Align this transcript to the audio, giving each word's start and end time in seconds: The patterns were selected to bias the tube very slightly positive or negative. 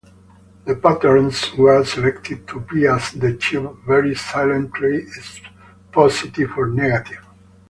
The 0.65 0.75
patterns 0.77 1.53
were 1.55 1.85
selected 1.85 2.47
to 2.47 2.59
bias 2.59 3.11
the 3.11 3.37
tube 3.37 3.85
very 3.85 4.15
slightly 4.15 5.05
positive 5.91 6.57
or 6.57 6.65
negative. 6.69 7.23